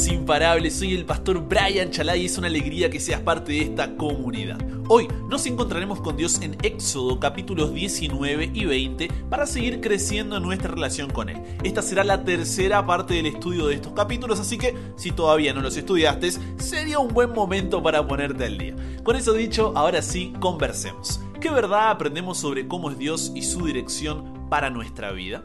más 0.00 0.08
imparables, 0.08 0.78
soy 0.78 0.94
el 0.94 1.04
pastor 1.04 1.46
Brian 1.46 1.90
Chalai 1.90 2.22
y 2.22 2.24
es 2.24 2.38
una 2.38 2.46
alegría 2.46 2.88
que 2.88 2.98
seas 2.98 3.20
parte 3.20 3.52
de 3.52 3.60
esta 3.60 3.96
comunidad. 3.96 4.58
Hoy 4.88 5.06
nos 5.28 5.44
encontraremos 5.44 6.00
con 6.00 6.16
Dios 6.16 6.40
en 6.40 6.56
Éxodo 6.62 7.20
capítulos 7.20 7.74
19 7.74 8.50
y 8.54 8.64
20 8.64 9.08
para 9.28 9.44
seguir 9.44 9.82
creciendo 9.82 10.38
en 10.38 10.42
nuestra 10.42 10.70
relación 10.70 11.10
con 11.10 11.28
Él. 11.28 11.36
Esta 11.64 11.82
será 11.82 12.02
la 12.02 12.24
tercera 12.24 12.86
parte 12.86 13.12
del 13.12 13.26
estudio 13.26 13.66
de 13.66 13.74
estos 13.74 13.92
capítulos, 13.92 14.40
así 14.40 14.56
que 14.56 14.74
si 14.96 15.12
todavía 15.12 15.52
no 15.52 15.60
los 15.60 15.76
estudiaste, 15.76 16.32
sería 16.56 16.98
un 16.98 17.12
buen 17.12 17.34
momento 17.34 17.82
para 17.82 18.06
ponerte 18.06 18.46
al 18.46 18.56
día. 18.56 18.76
Con 19.02 19.16
eso 19.16 19.34
dicho, 19.34 19.74
ahora 19.76 20.00
sí, 20.00 20.32
conversemos. 20.40 21.20
¿Qué 21.42 21.50
verdad 21.50 21.90
aprendemos 21.90 22.38
sobre 22.38 22.66
cómo 22.66 22.90
es 22.90 22.96
Dios 22.96 23.32
y 23.34 23.42
su 23.42 23.66
dirección 23.66 24.48
para 24.48 24.70
nuestra 24.70 25.12
vida? 25.12 25.44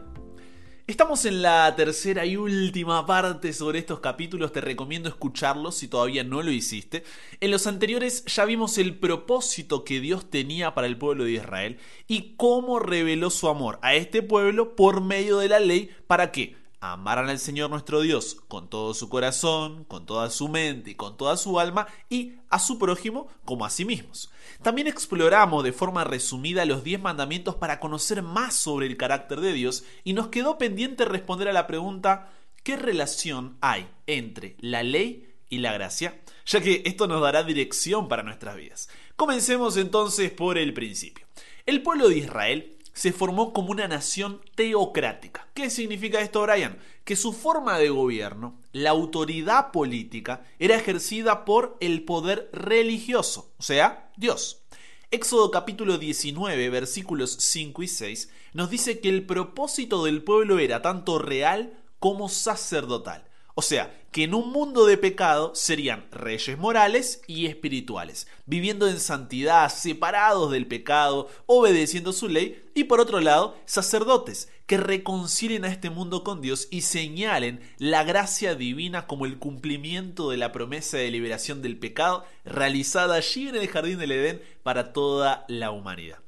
Estamos 0.88 1.24
en 1.24 1.42
la 1.42 1.74
tercera 1.74 2.24
y 2.26 2.36
última 2.36 3.04
parte 3.06 3.52
sobre 3.52 3.80
estos 3.80 3.98
capítulos, 3.98 4.52
te 4.52 4.60
recomiendo 4.60 5.08
escucharlos 5.08 5.74
si 5.74 5.88
todavía 5.88 6.22
no 6.22 6.44
lo 6.44 6.52
hiciste. 6.52 7.02
En 7.40 7.50
los 7.50 7.66
anteriores 7.66 8.24
ya 8.26 8.44
vimos 8.44 8.78
el 8.78 8.96
propósito 8.96 9.82
que 9.82 9.98
Dios 9.98 10.30
tenía 10.30 10.74
para 10.74 10.86
el 10.86 10.96
pueblo 10.96 11.24
de 11.24 11.32
Israel 11.32 11.78
y 12.06 12.36
cómo 12.36 12.78
reveló 12.78 13.30
su 13.30 13.48
amor 13.48 13.80
a 13.82 13.96
este 13.96 14.22
pueblo 14.22 14.76
por 14.76 15.00
medio 15.00 15.38
de 15.38 15.48
la 15.48 15.58
ley. 15.58 15.90
Para 16.06 16.30
que 16.30 16.54
amaran 16.80 17.28
al 17.28 17.38
Señor 17.38 17.70
nuestro 17.70 18.00
Dios 18.00 18.36
con 18.48 18.68
todo 18.68 18.94
su 18.94 19.08
corazón, 19.08 19.84
con 19.84 20.06
toda 20.06 20.30
su 20.30 20.48
mente 20.48 20.90
y 20.90 20.94
con 20.94 21.16
toda 21.16 21.36
su 21.36 21.58
alma 21.58 21.86
y 22.08 22.34
a 22.50 22.58
su 22.58 22.78
prójimo 22.78 23.28
como 23.44 23.64
a 23.64 23.70
sí 23.70 23.84
mismos. 23.84 24.30
También 24.62 24.86
exploramos 24.86 25.64
de 25.64 25.72
forma 25.72 26.04
resumida 26.04 26.64
los 26.64 26.84
10 26.84 27.00
mandamientos 27.00 27.56
para 27.56 27.80
conocer 27.80 28.22
más 28.22 28.54
sobre 28.54 28.86
el 28.86 28.96
carácter 28.96 29.40
de 29.40 29.52
Dios 29.52 29.84
y 30.04 30.12
nos 30.12 30.28
quedó 30.28 30.58
pendiente 30.58 31.04
responder 31.04 31.48
a 31.48 31.52
la 31.52 31.66
pregunta 31.66 32.30
¿qué 32.62 32.76
relación 32.76 33.56
hay 33.60 33.88
entre 34.06 34.56
la 34.60 34.82
ley 34.82 35.34
y 35.48 35.58
la 35.58 35.72
gracia? 35.72 36.20
Ya 36.46 36.60
que 36.60 36.82
esto 36.84 37.06
nos 37.06 37.22
dará 37.22 37.42
dirección 37.42 38.08
para 38.08 38.22
nuestras 38.22 38.56
vidas. 38.56 38.88
Comencemos 39.16 39.76
entonces 39.76 40.30
por 40.30 40.58
el 40.58 40.74
principio. 40.74 41.26
El 41.64 41.82
pueblo 41.82 42.08
de 42.08 42.18
Israel 42.18 42.75
se 42.96 43.12
formó 43.12 43.52
como 43.52 43.72
una 43.72 43.86
nación 43.86 44.40
teocrática. 44.54 45.46
¿Qué 45.52 45.68
significa 45.68 46.22
esto, 46.22 46.42
Brian? 46.42 46.78
Que 47.04 47.14
su 47.14 47.34
forma 47.34 47.78
de 47.78 47.90
gobierno, 47.90 48.58
la 48.72 48.88
autoridad 48.88 49.70
política, 49.70 50.44
era 50.58 50.76
ejercida 50.76 51.44
por 51.44 51.76
el 51.80 52.04
poder 52.04 52.48
religioso, 52.54 53.52
o 53.58 53.62
sea, 53.62 54.10
Dios. 54.16 54.62
Éxodo 55.10 55.50
capítulo 55.50 55.98
19, 55.98 56.70
versículos 56.70 57.36
5 57.38 57.82
y 57.82 57.88
6, 57.88 58.30
nos 58.54 58.70
dice 58.70 58.98
que 59.00 59.10
el 59.10 59.26
propósito 59.26 60.02
del 60.02 60.24
pueblo 60.24 60.58
era 60.58 60.80
tanto 60.80 61.18
real 61.18 61.78
como 61.98 62.30
sacerdotal. 62.30 63.25
O 63.58 63.62
sea, 63.62 63.98
que 64.12 64.24
en 64.24 64.34
un 64.34 64.52
mundo 64.52 64.84
de 64.84 64.98
pecado 64.98 65.54
serían 65.54 66.04
reyes 66.12 66.58
morales 66.58 67.22
y 67.26 67.46
espirituales, 67.46 68.26
viviendo 68.44 68.86
en 68.86 69.00
santidad, 69.00 69.70
separados 69.70 70.50
del 70.50 70.66
pecado, 70.66 71.30
obedeciendo 71.46 72.12
su 72.12 72.28
ley, 72.28 72.62
y 72.74 72.84
por 72.84 73.00
otro 73.00 73.18
lado, 73.18 73.56
sacerdotes, 73.64 74.50
que 74.66 74.76
reconcilien 74.76 75.64
a 75.64 75.68
este 75.68 75.88
mundo 75.88 76.22
con 76.22 76.42
Dios 76.42 76.68
y 76.70 76.82
señalen 76.82 77.62
la 77.78 78.04
gracia 78.04 78.54
divina 78.54 79.06
como 79.06 79.24
el 79.24 79.38
cumplimiento 79.38 80.28
de 80.28 80.36
la 80.36 80.52
promesa 80.52 80.98
de 80.98 81.10
liberación 81.10 81.62
del 81.62 81.78
pecado 81.78 82.26
realizada 82.44 83.14
allí 83.14 83.48
en 83.48 83.56
el 83.56 83.68
jardín 83.68 83.98
del 83.98 84.12
Edén 84.12 84.42
para 84.64 84.92
toda 84.92 85.46
la 85.48 85.70
humanidad. 85.70 86.18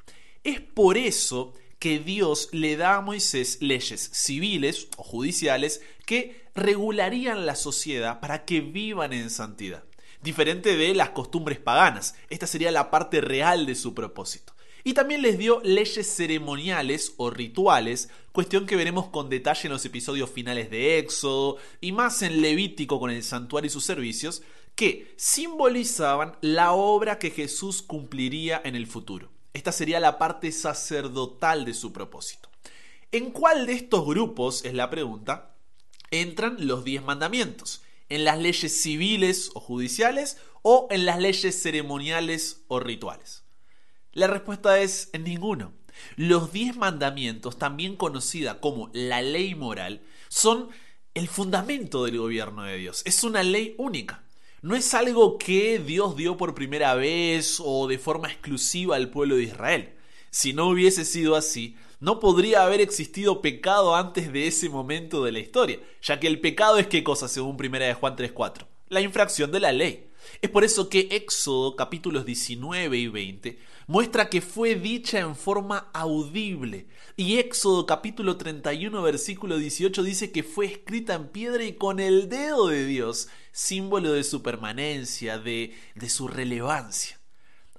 Es 0.45 0.63
por 0.63 0.97
eso 0.97 1.53
que 1.79 1.99
Dios 1.99 2.49
le 2.53 2.77
da 2.77 2.97
a 2.97 3.01
Moisés 3.01 3.59
leyes 3.61 4.11
civiles 4.13 4.89
o 4.97 5.03
judiciales 5.03 5.81
que 6.07 6.48
regularían 6.59 7.47
la 7.47 7.55
sociedad 7.55 8.21
para 8.21 8.45
que 8.45 8.61
vivan 8.61 9.13
en 9.13 9.31
santidad. 9.31 9.85
Diferente 10.23 10.77
de 10.77 10.95
las 10.95 11.11
costumbres 11.11 11.59
paganas, 11.59 12.17
esta 12.29 12.47
sería 12.47 12.71
la 12.71 12.91
parte 12.91 13.21
real 13.21 13.67
de 13.67 13.75
su 13.75 13.95
propósito. 13.95 14.53
Y 14.85 14.95
también 14.95 15.23
les 15.23 15.39
dio 15.39 15.61
leyes 15.65 16.15
ceremoniales 16.15 17.15
o 17.17 17.31
rituales, 17.31 18.09
cuestión 18.33 18.67
que 18.67 18.77
veremos 18.77 19.09
con 19.09 19.29
detalle 19.29 19.67
en 19.67 19.73
los 19.73 19.85
episodios 19.85 20.31
finales 20.31 20.71
de 20.71 20.99
Éxodo 20.99 21.59
y 21.81 21.93
más 21.93 22.23
en 22.23 22.41
Levítico 22.41 22.99
con 22.99 23.11
el 23.11 23.23
santuario 23.23 23.67
y 23.67 23.71
sus 23.71 23.85
servicios, 23.85 24.43
que 24.75 25.13
simbolizaban 25.17 26.37
la 26.41 26.73
obra 26.73 27.19
que 27.19 27.31
Jesús 27.31 27.83
cumpliría 27.83 28.61
en 28.65 28.77
el 28.77 28.87
futuro. 28.87 29.29
Esta 29.53 29.73
sería 29.73 29.99
la 29.99 30.19
parte 30.19 30.53
sacerdotal 30.53 31.65
de 31.65 31.75
su 31.75 31.93
propósito. 31.93 32.49
¿En 33.11 33.31
cuál 33.31 33.67
de 33.67 33.73
estos 33.73 34.07
grupos, 34.07 34.65
es 34.65 34.75
la 34.75 34.89
pregunta, 34.89 35.55
entran 36.11 36.67
los 36.67 36.85
diez 36.85 37.03
mandamientos? 37.03 37.83
¿En 38.09 38.25
las 38.25 38.39
leyes 38.39 38.81
civiles 38.81 39.51
o 39.55 39.61
judiciales 39.61 40.39
o 40.63 40.89
en 40.91 41.05
las 41.05 41.19
leyes 41.19 41.61
ceremoniales 41.61 42.63
o 42.69 42.81
rituales? 42.81 43.45
La 44.13 44.27
respuesta 44.27 44.81
es 44.81 45.11
en 45.13 45.25
ninguno. 45.25 45.73
Los 46.17 46.53
diez 46.53 46.77
mandamientos, 46.77 47.59
también 47.59 47.97
conocida 47.97 48.61
como 48.61 48.91
la 48.93 49.21
ley 49.21 49.55
moral, 49.55 50.03
son 50.29 50.71
el 51.15 51.29
fundamento 51.29 52.05
del 52.05 52.19
gobierno 52.19 52.63
de 52.63 52.77
Dios. 52.79 53.03
Es 53.05 53.25
una 53.25 53.43
ley 53.43 53.75
única. 53.79 54.25
No 54.63 54.75
es 54.75 54.93
algo 54.95 55.39
que 55.39 55.79
Dios 55.79 56.17
dio 56.17 56.37
por 56.37 56.55
primera 56.55 56.95
vez 56.95 57.61
o 57.65 57.87
de 57.87 57.99
forma 57.99 58.29
exclusiva 58.29 58.97
al 58.97 59.11
pueblo 59.11 59.37
de 59.37 59.45
Israel. 59.45 59.95
Si 60.31 60.53
no 60.53 60.69
hubiese 60.69 61.05
sido 61.05 61.37
así, 61.37 61.77
no 62.01 62.21
podría 62.21 62.63
haber 62.63 62.81
existido 62.81 63.41
pecado 63.41 63.97
antes 63.97 64.33
de 64.33 64.47
ese 64.47 64.69
momento 64.69 65.25
de 65.25 65.33
la 65.33 65.41
historia, 65.41 65.81
ya 66.03 66.21
que 66.21 66.27
el 66.27 66.41
pecado 66.41 66.79
es 66.79 66.87
qué 66.87 67.03
cosa 67.03 67.29
según 67.29 67.57
primera 67.57 67.87
de 67.87 67.95
Juan 67.95 68.17
3:4, 68.17 68.67
la 68.89 69.01
infracción 69.01 69.51
de 69.51 69.61
la 69.61 69.73
ley. 69.73 70.09
Es 70.43 70.51
por 70.51 70.65
eso 70.65 70.89
que 70.89 71.09
Éxodo 71.11 71.75
capítulos 71.77 72.25
19 72.25 72.99
y 72.99 73.09
20 73.09 73.59
muestra 73.87 74.29
que 74.29 74.41
fue 74.41 74.75
dicha 74.75 75.21
en 75.21 75.35
forma 75.35 75.91
audible. 75.93 76.87
Y 77.17 77.39
Éxodo 77.39 77.87
capítulo 77.87 78.37
31 78.37 79.03
versículo 79.03 79.57
18 79.59 80.03
dice 80.03 80.31
que 80.31 80.43
fue 80.43 80.67
escrita 80.67 81.15
en 81.15 81.29
piedra 81.29 81.65
y 81.65 81.75
con 81.75 81.99
el 81.99 82.29
dedo 82.29 82.69
de 82.69 82.85
Dios, 82.85 83.29
símbolo 83.53 84.13
de 84.13 84.25
su 84.25 84.43
permanencia, 84.43 85.39
de, 85.39 85.75
de 85.95 86.11
su 86.11 86.29
relevancia. 86.29 87.18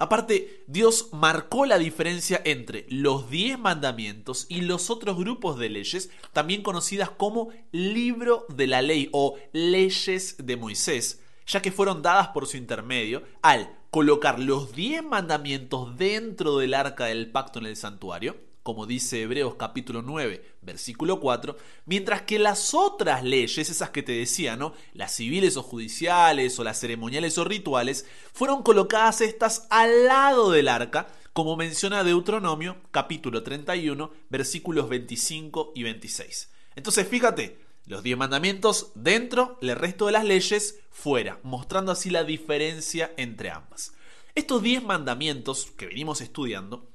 Aparte, 0.02 0.64
Dios 0.66 1.10
marcó 1.12 1.66
la 1.66 1.78
diferencia 1.78 2.42
entre 2.46 2.86
los 2.90 3.30
diez 3.30 3.60
mandamientos 3.60 4.46
y 4.48 4.62
los 4.62 4.90
otros 4.90 5.18
grupos 5.18 5.60
de 5.60 5.68
leyes, 5.68 6.10
también 6.32 6.64
conocidas 6.64 7.10
como 7.10 7.50
libro 7.74 8.46
de 8.48 8.68
la 8.68 8.82
ley 8.82 9.10
o 9.12 9.36
leyes 9.52 10.38
de 10.40 10.56
Moisés, 10.56 11.22
ya 11.46 11.62
que 11.62 11.74
fueron 11.74 12.02
dadas 12.02 12.30
por 12.30 12.48
su 12.48 12.56
intermedio 12.56 13.24
al 13.42 13.76
colocar 13.92 14.40
los 14.40 14.74
diez 14.74 15.04
mandamientos 15.04 15.98
dentro 15.98 16.60
del 16.60 16.76
arca 16.76 17.06
del 17.06 17.30
pacto 17.30 17.60
en 17.60 17.66
el 17.66 17.76
santuario, 17.76 18.38
como 18.64 18.86
dice 18.86 19.22
Hebreos 19.22 19.56
capítulo 19.56 20.02
9, 20.02 20.44
versículo 20.62 21.20
4, 21.20 21.58
mientras 21.86 22.24
que 22.24 22.40
las 22.40 22.74
otras 22.74 23.24
leyes, 23.24 23.70
esas 23.70 23.90
que 23.90 24.04
te 24.04 24.12
decía, 24.12 24.56
¿no? 24.56 24.74
Las 24.94 25.16
civiles 25.16 25.58
o 25.58 25.64
judiciales 25.64 26.60
o 26.60 26.64
las 26.64 26.80
ceremoniales 26.80 27.38
o 27.38 27.46
rituales, 27.46 28.06
fueron 28.34 28.64
colocadas 28.64 29.22
estas 29.22 29.68
al 29.70 30.06
lado 30.06 30.52
del 30.52 30.68
arca, 30.68 31.08
como 31.34 31.56
menciona 31.56 32.04
Deuteronomio 32.04 32.78
capítulo 32.92 33.44
31, 33.44 34.12
versículos 34.30 34.90
25 34.90 35.72
y 35.76 35.84
26. 35.84 36.52
Entonces, 36.76 37.08
fíjate, 37.08 37.60
los 37.86 38.04
diez 38.04 38.18
mandamientos 38.18 38.92
dentro, 38.94 39.58
el 39.62 39.76
resto 39.76 40.06
de 40.06 40.12
las 40.12 40.26
leyes 40.26 40.80
fuera, 40.92 41.40
mostrando 41.44 41.92
así 41.92 42.10
la 42.10 42.24
diferencia 42.24 43.14
entre 43.18 43.50
ambas. 43.52 43.94
Estos 44.36 44.62
diez 44.62 44.84
mandamientos 44.84 45.72
que 45.78 45.88
venimos 45.88 46.22
estudiando 46.22 46.88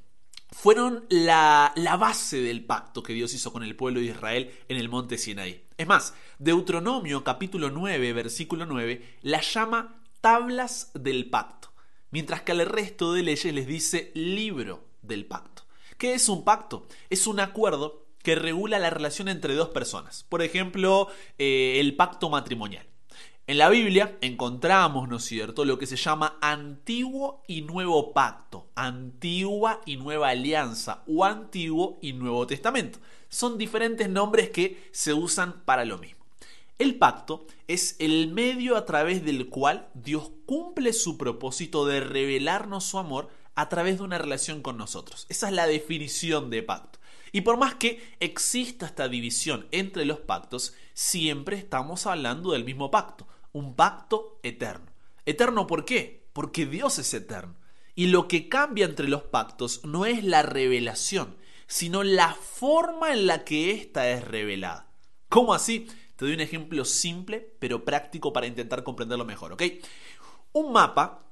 fueron 0.54 1.04
la, 1.08 1.72
la, 1.74 1.96
base 1.96 2.40
del 2.40 2.64
pacto 2.64 3.02
que 3.02 3.12
Dios 3.12 3.34
hizo 3.34 3.52
con 3.52 3.64
el 3.64 3.74
pueblo 3.74 4.00
de 4.00 4.06
Israel 4.06 4.52
en 4.68 4.76
el 4.76 4.88
monte 4.88 5.18
Sinaí. 5.18 5.64
Es 5.76 5.86
más, 5.86 6.14
Deuteronomio 6.38 7.24
capítulo 7.24 7.70
9, 7.70 8.12
versículo 8.12 8.64
9, 8.64 9.18
la 9.22 9.40
llama 9.40 10.00
tablas 10.20 10.92
del 10.94 11.28
pacto, 11.28 11.72
mientras 12.10 12.42
que 12.42 12.52
al 12.52 12.64
resto 12.66 13.12
de 13.12 13.24
leyes 13.24 13.52
les 13.52 13.66
dice 13.66 14.12
libro 14.14 14.84
del 15.02 15.26
pacto. 15.26 15.64
¿Qué 15.98 16.14
es 16.14 16.28
un 16.28 16.44
pacto? 16.44 16.86
Es 17.10 17.26
un 17.26 17.40
acuerdo 17.40 18.06
que 18.22 18.36
regula 18.36 18.78
la 18.78 18.90
relación 18.90 19.28
entre 19.28 19.54
dos 19.54 19.70
personas. 19.70 20.24
Por 20.28 20.40
ejemplo, 20.40 21.08
eh, 21.36 21.78
el 21.80 21.96
pacto 21.96 22.30
matrimonial. 22.30 22.86
En 23.46 23.58
la 23.58 23.68
Biblia 23.68 24.16
encontramos, 24.22 25.06
¿no 25.06 25.18
es 25.18 25.24
cierto?, 25.24 25.66
lo 25.66 25.78
que 25.78 25.86
se 25.86 25.96
llama 25.96 26.38
antiguo 26.40 27.42
y 27.46 27.60
nuevo 27.60 28.14
pacto, 28.14 28.70
antigua 28.74 29.82
y 29.84 29.98
nueva 29.98 30.30
alianza 30.30 31.02
o 31.06 31.26
antiguo 31.26 31.98
y 32.00 32.14
nuevo 32.14 32.46
testamento. 32.46 33.00
Son 33.28 33.58
diferentes 33.58 34.08
nombres 34.08 34.48
que 34.48 34.88
se 34.92 35.12
usan 35.12 35.62
para 35.66 35.84
lo 35.84 35.98
mismo. 35.98 36.24
El 36.78 36.94
pacto 36.94 37.46
es 37.68 37.96
el 37.98 38.32
medio 38.32 38.78
a 38.78 38.86
través 38.86 39.22
del 39.26 39.50
cual 39.50 39.88
Dios 39.92 40.30
cumple 40.46 40.94
su 40.94 41.18
propósito 41.18 41.84
de 41.84 42.00
revelarnos 42.00 42.84
su 42.84 42.98
amor 42.98 43.28
a 43.54 43.68
través 43.68 43.98
de 43.98 44.04
una 44.04 44.16
relación 44.16 44.62
con 44.62 44.78
nosotros. 44.78 45.26
Esa 45.28 45.48
es 45.48 45.52
la 45.52 45.66
definición 45.66 46.48
de 46.48 46.62
pacto. 46.62 46.98
Y 47.30 47.42
por 47.42 47.58
más 47.58 47.74
que 47.74 48.00
exista 48.20 48.86
esta 48.86 49.06
división 49.08 49.66
entre 49.70 50.06
los 50.06 50.20
pactos, 50.20 50.72
siempre 50.94 51.58
estamos 51.58 52.06
hablando 52.06 52.52
del 52.52 52.64
mismo 52.64 52.90
pacto. 52.90 53.26
Un 53.54 53.74
pacto 53.74 54.40
eterno. 54.42 54.92
¿Eterno 55.24 55.66
por 55.66 55.86
qué? 55.86 56.28
Porque 56.34 56.66
Dios 56.66 56.98
es 56.98 57.14
eterno. 57.14 57.56
Y 57.94 58.08
lo 58.08 58.28
que 58.28 58.48
cambia 58.48 58.84
entre 58.84 59.08
los 59.08 59.22
pactos 59.22 59.84
no 59.84 60.04
es 60.04 60.24
la 60.24 60.42
revelación, 60.42 61.36
sino 61.66 62.02
la 62.02 62.34
forma 62.34 63.12
en 63.12 63.26
la 63.26 63.44
que 63.44 63.70
ésta 63.70 64.10
es 64.10 64.24
revelada. 64.24 64.90
¿Cómo 65.28 65.54
así? 65.54 65.86
Te 66.16 66.24
doy 66.24 66.34
un 66.34 66.40
ejemplo 66.40 66.84
simple 66.84 67.54
pero 67.58 67.84
práctico 67.84 68.32
para 68.32 68.46
intentar 68.46 68.82
comprenderlo 68.82 69.24
mejor, 69.24 69.52
¿ok? 69.52 69.62
Un 70.52 70.72
mapa 70.72 71.24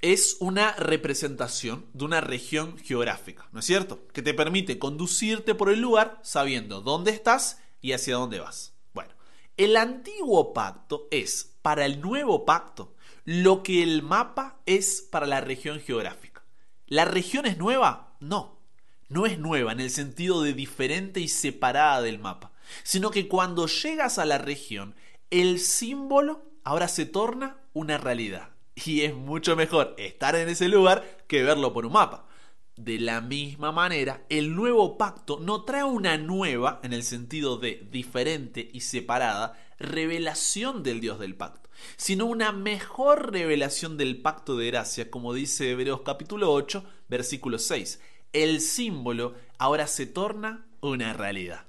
es 0.00 0.36
una 0.40 0.72
representación 0.74 1.86
de 1.92 2.04
una 2.04 2.20
región 2.20 2.78
geográfica, 2.78 3.48
¿no 3.50 3.60
es 3.60 3.66
cierto? 3.66 4.06
Que 4.08 4.22
te 4.22 4.34
permite 4.34 4.78
conducirte 4.78 5.54
por 5.54 5.70
el 5.70 5.80
lugar 5.80 6.20
sabiendo 6.22 6.80
dónde 6.80 7.10
estás 7.10 7.60
y 7.80 7.92
hacia 7.92 8.16
dónde 8.16 8.38
vas. 8.38 8.74
Bueno, 8.92 9.14
el 9.56 9.76
antiguo 9.76 10.52
pacto 10.52 11.08
es 11.10 11.55
para 11.66 11.84
el 11.84 12.00
nuevo 12.00 12.44
pacto 12.44 12.94
lo 13.24 13.64
que 13.64 13.82
el 13.82 14.04
mapa 14.04 14.60
es 14.66 15.02
para 15.10 15.26
la 15.26 15.40
región 15.40 15.80
geográfica. 15.80 16.44
¿La 16.86 17.04
región 17.04 17.44
es 17.44 17.58
nueva? 17.58 18.14
No, 18.20 18.60
no 19.08 19.26
es 19.26 19.40
nueva 19.40 19.72
en 19.72 19.80
el 19.80 19.90
sentido 19.90 20.42
de 20.42 20.52
diferente 20.52 21.18
y 21.18 21.26
separada 21.26 22.02
del 22.02 22.20
mapa, 22.20 22.52
sino 22.84 23.10
que 23.10 23.26
cuando 23.26 23.66
llegas 23.66 24.20
a 24.20 24.24
la 24.26 24.38
región, 24.38 24.94
el 25.30 25.58
símbolo 25.58 26.44
ahora 26.62 26.86
se 26.86 27.04
torna 27.04 27.56
una 27.72 27.98
realidad. 27.98 28.50
Y 28.76 29.00
es 29.00 29.16
mucho 29.16 29.56
mejor 29.56 29.96
estar 29.98 30.36
en 30.36 30.48
ese 30.48 30.68
lugar 30.68 31.24
que 31.26 31.42
verlo 31.42 31.72
por 31.72 31.84
un 31.84 31.94
mapa. 31.94 32.26
De 32.76 33.00
la 33.00 33.20
misma 33.20 33.72
manera, 33.72 34.24
el 34.28 34.54
nuevo 34.54 34.96
pacto 34.96 35.40
no 35.40 35.64
trae 35.64 35.82
una 35.82 36.16
nueva, 36.16 36.78
en 36.84 36.92
el 36.92 37.02
sentido 37.02 37.56
de 37.56 37.88
diferente 37.90 38.68
y 38.72 38.82
separada, 38.82 39.58
revelación 39.78 40.82
del 40.82 41.00
Dios 41.00 41.18
del 41.18 41.34
pacto, 41.34 41.68
sino 41.96 42.26
una 42.26 42.52
mejor 42.52 43.32
revelación 43.32 43.96
del 43.96 44.20
pacto 44.20 44.56
de 44.56 44.66
gracia, 44.66 45.10
como 45.10 45.34
dice 45.34 45.70
Hebreos 45.70 46.02
capítulo 46.02 46.52
8, 46.52 46.84
versículo 47.08 47.58
6. 47.58 48.00
El 48.32 48.60
símbolo 48.60 49.34
ahora 49.58 49.86
se 49.86 50.06
torna 50.06 50.66
una 50.80 51.12
realidad. 51.12 51.66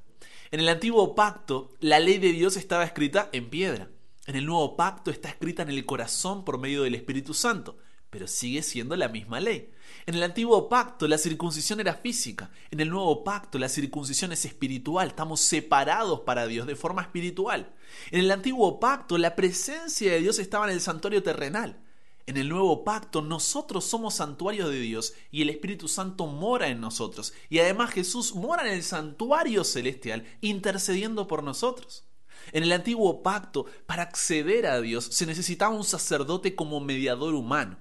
En 0.51 0.59
el 0.61 0.69
antiguo 0.69 1.15
pacto, 1.15 1.73
la 1.79 1.99
ley 1.99 2.19
de 2.19 2.31
Dios 2.31 2.55
estaba 2.55 2.85
escrita 2.85 3.29
en 3.33 3.49
piedra. 3.49 3.89
En 4.25 4.35
el 4.35 4.45
nuevo 4.45 4.75
pacto 4.75 5.11
está 5.11 5.29
escrita 5.29 5.63
en 5.63 5.69
el 5.69 5.85
corazón 5.85 6.45
por 6.45 6.57
medio 6.57 6.83
del 6.83 6.95
Espíritu 6.95 7.33
Santo, 7.33 7.77
pero 8.09 8.27
sigue 8.27 8.63
siendo 8.63 8.95
la 8.95 9.09
misma 9.09 9.39
ley. 9.39 9.71
En 10.05 10.15
el 10.15 10.23
antiguo 10.23 10.69
pacto 10.69 11.07
la 11.07 11.17
circuncisión 11.17 11.79
era 11.79 11.93
física, 11.93 12.49
en 12.71 12.79
el 12.79 12.89
nuevo 12.89 13.23
pacto 13.23 13.59
la 13.59 13.69
circuncisión 13.69 14.31
es 14.31 14.45
espiritual, 14.45 15.09
estamos 15.09 15.41
separados 15.41 16.21
para 16.21 16.47
Dios 16.47 16.67
de 16.67 16.75
forma 16.75 17.01
espiritual. 17.01 17.73
En 18.11 18.21
el 18.21 18.31
antiguo 18.31 18.79
pacto 18.79 19.17
la 19.17 19.35
presencia 19.35 20.11
de 20.11 20.21
Dios 20.21 20.39
estaba 20.39 20.65
en 20.65 20.73
el 20.73 20.81
santuario 20.81 21.23
terrenal. 21.23 21.83
En 22.25 22.35
el 22.35 22.49
nuevo 22.49 22.83
pacto 22.83 23.21
nosotros 23.21 23.85
somos 23.85 24.15
santuario 24.15 24.67
de 24.69 24.79
Dios 24.79 25.13
y 25.31 25.41
el 25.41 25.49
Espíritu 25.49 25.87
Santo 25.87 26.27
mora 26.27 26.67
en 26.67 26.81
nosotros. 26.81 27.33
Y 27.49 27.59
además 27.59 27.91
Jesús 27.91 28.35
mora 28.35 28.67
en 28.67 28.73
el 28.73 28.83
santuario 28.83 29.63
celestial 29.63 30.25
intercediendo 30.41 31.27
por 31.27 31.41
nosotros. 31.41 32.05
En 32.51 32.63
el 32.63 32.71
antiguo 32.71 33.23
pacto, 33.23 33.65
para 33.85 34.03
acceder 34.03 34.67
a 34.67 34.81
Dios 34.81 35.05
se 35.05 35.25
necesitaba 35.25 35.75
un 35.75 35.83
sacerdote 35.83 36.55
como 36.55 36.79
mediador 36.79 37.33
humano. 37.33 37.77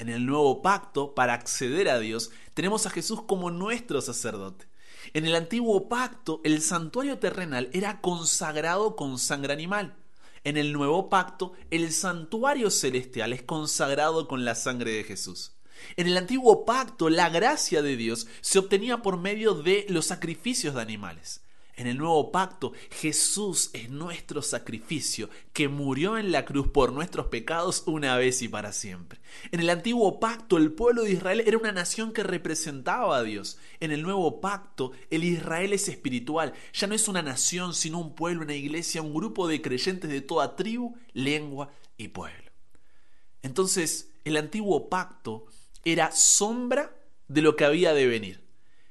En 0.00 0.08
el 0.08 0.24
nuevo 0.24 0.62
pacto, 0.62 1.14
para 1.14 1.34
acceder 1.34 1.90
a 1.90 1.98
Dios, 1.98 2.30
tenemos 2.54 2.86
a 2.86 2.90
Jesús 2.90 3.20
como 3.24 3.50
nuestro 3.50 4.00
sacerdote. 4.00 4.66
En 5.12 5.26
el 5.26 5.34
antiguo 5.34 5.90
pacto, 5.90 6.40
el 6.42 6.62
santuario 6.62 7.18
terrenal 7.18 7.68
era 7.74 8.00
consagrado 8.00 8.96
con 8.96 9.18
sangre 9.18 9.52
animal. 9.52 9.98
En 10.42 10.56
el 10.56 10.72
nuevo 10.72 11.10
pacto, 11.10 11.52
el 11.70 11.92
santuario 11.92 12.70
celestial 12.70 13.34
es 13.34 13.42
consagrado 13.42 14.26
con 14.26 14.46
la 14.46 14.54
sangre 14.54 14.92
de 14.92 15.04
Jesús. 15.04 15.52
En 15.96 16.06
el 16.06 16.16
antiguo 16.16 16.64
pacto, 16.64 17.10
la 17.10 17.28
gracia 17.28 17.82
de 17.82 17.94
Dios 17.96 18.26
se 18.40 18.58
obtenía 18.58 19.02
por 19.02 19.18
medio 19.18 19.52
de 19.52 19.84
los 19.90 20.06
sacrificios 20.06 20.76
de 20.76 20.80
animales. 20.80 21.42
En 21.76 21.86
el 21.86 21.96
nuevo 21.98 22.30
pacto, 22.30 22.72
Jesús 22.90 23.70
es 23.72 23.88
nuestro 23.90 24.42
sacrificio, 24.42 25.30
que 25.52 25.68
murió 25.68 26.18
en 26.18 26.32
la 26.32 26.44
cruz 26.44 26.68
por 26.68 26.92
nuestros 26.92 27.26
pecados 27.26 27.84
una 27.86 28.16
vez 28.16 28.42
y 28.42 28.48
para 28.48 28.72
siempre. 28.72 29.20
En 29.50 29.60
el 29.60 29.70
antiguo 29.70 30.20
pacto, 30.20 30.56
el 30.56 30.72
pueblo 30.72 31.02
de 31.02 31.12
Israel 31.12 31.42
era 31.46 31.56
una 31.56 31.72
nación 31.72 32.12
que 32.12 32.22
representaba 32.22 33.16
a 33.16 33.22
Dios. 33.22 33.58
En 33.80 33.92
el 33.92 34.02
nuevo 34.02 34.40
pacto, 34.40 34.92
el 35.10 35.24
Israel 35.24 35.72
es 35.72 35.88
espiritual. 35.88 36.52
Ya 36.72 36.86
no 36.86 36.94
es 36.94 37.08
una 37.08 37.22
nación, 37.22 37.74
sino 37.74 37.98
un 37.98 38.14
pueblo, 38.14 38.42
una 38.42 38.54
iglesia, 38.54 39.02
un 39.02 39.14
grupo 39.14 39.48
de 39.48 39.62
creyentes 39.62 40.10
de 40.10 40.20
toda 40.20 40.56
tribu, 40.56 40.96
lengua 41.12 41.72
y 41.96 42.08
pueblo. 42.08 42.50
Entonces, 43.42 44.10
el 44.24 44.36
antiguo 44.36 44.88
pacto 44.88 45.46
era 45.84 46.12
sombra 46.12 46.94
de 47.28 47.42
lo 47.42 47.56
que 47.56 47.64
había 47.64 47.94
de 47.94 48.06
venir. 48.06 48.49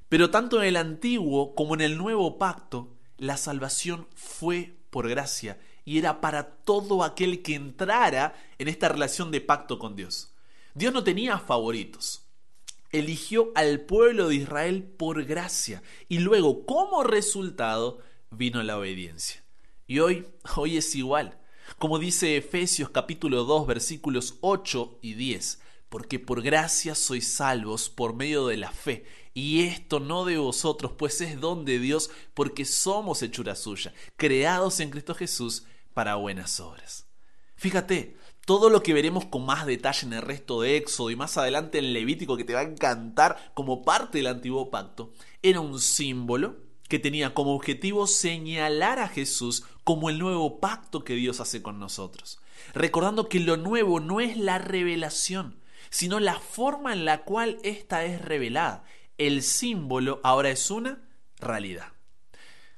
Pero 0.10 0.32
tanto 0.32 0.60
en 0.62 0.68
el 0.68 0.76
antiguo 0.76 1.54
como 1.56 1.76
en 1.76 1.82
el 1.82 1.98
nuevo 1.98 2.38
pacto, 2.40 2.90
la 3.18 3.38
salvación 3.38 4.08
fue 4.16 4.76
por 4.90 5.08
gracia 5.08 5.60
y 5.86 6.00
era 6.00 6.20
para 6.20 6.56
todo 6.56 7.04
aquel 7.04 7.42
que 7.42 7.56
entrara 7.56 8.34
en 8.58 8.68
esta 8.68 8.90
relación 8.90 9.32
de 9.32 9.42
pacto 9.42 9.78
con 9.78 9.96
Dios. 9.96 10.34
Dios 10.74 10.94
no 10.94 11.04
tenía 11.04 11.38
favoritos. 11.38 12.24
Eligió 12.92 13.52
al 13.54 13.82
pueblo 13.82 14.30
de 14.30 14.36
Israel 14.36 14.84
por 14.84 15.24
gracia 15.26 15.84
y 16.08 16.20
luego 16.20 16.66
como 16.66 17.04
resultado 17.04 18.00
vino 18.32 18.64
la 18.64 18.80
obediencia. 18.80 19.44
Y 19.86 20.00
hoy, 20.00 20.28
hoy 20.56 20.78
es 20.78 20.96
igual. 20.96 21.38
Como 21.78 22.00
dice 22.00 22.38
Efesios 22.38 22.90
capítulo 22.90 23.44
2 23.44 23.68
versículos 23.68 24.38
8 24.42 25.00
y 25.02 25.14
10, 25.14 25.62
porque 25.90 26.20
por 26.20 26.42
gracia 26.42 26.96
sois 26.96 27.34
salvos 27.34 27.90
por 27.90 28.16
medio 28.16 28.48
de 28.48 28.58
la 28.58 28.72
fe 28.72 29.06
y 29.34 29.64
esto 29.64 30.00
no 30.00 30.26
de 30.26 30.38
vosotros, 30.38 30.94
pues 30.98 31.22
es 31.22 31.40
don 31.40 31.66
de 31.66 31.80
Dios, 31.80 32.10
porque 32.34 32.66
somos 32.66 33.22
hechura 33.22 33.56
suya, 33.56 33.94
creados 34.16 34.80
en 34.80 34.90
Cristo 34.90 35.16
Jesús 35.16 35.66
para 35.94 36.16
buenas 36.16 36.60
obras. 36.60 37.08
Fíjate, 37.56 38.18
todo 38.46 38.70
lo 38.70 38.82
que 38.82 38.94
veremos 38.94 39.26
con 39.26 39.46
más 39.46 39.66
detalle 39.66 40.08
en 40.08 40.14
el 40.14 40.22
resto 40.22 40.62
de 40.62 40.78
Éxodo 40.78 41.12
y 41.12 41.16
más 41.16 41.38
adelante 41.38 41.78
en 41.78 41.94
Levítico, 41.94 42.38
que 42.38 42.44
te 42.44 42.54
va 42.54 42.62
a 42.62 42.64
encantar 42.64 43.52
como 43.54 43.84
parte 43.84 44.18
del 44.18 44.28
antiguo 44.28 44.72
pacto, 44.72 45.14
era 45.42 45.60
un 45.60 45.80
símbolo 45.80 46.58
que 46.88 47.00
tenía 47.00 47.34
como 47.34 47.54
objetivo 47.54 48.08
señalar 48.08 49.00
a 49.00 49.08
Jesús 49.08 49.64
como 49.84 50.10
el 50.10 50.20
nuevo 50.20 50.60
pacto 50.60 51.04
que 51.04 51.14
Dios 51.14 51.40
hace 51.40 51.62
con 51.62 51.80
nosotros. 51.80 52.40
Recordando 52.74 53.30
que 53.30 53.40
lo 53.40 53.58
nuevo 53.58 54.00
no 54.00 54.19
es 54.19 54.36
la 54.36 54.58
revelación, 54.58 55.60
sino 55.90 56.19
la 56.19 56.40
forma 56.40 56.94
en 56.94 57.06
la 57.06 57.24
cual 57.24 57.57
ésta 57.64 58.06
es 58.06 58.21
revelada 58.21 58.86
el 59.19 59.44
símbolo 59.44 60.21
ahora 60.24 60.50
es 60.50 60.71
una 60.71 60.98
realidad. 61.38 61.92